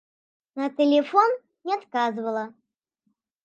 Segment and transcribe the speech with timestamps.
[0.61, 1.37] На тэлефон
[1.69, 2.45] не адказвала.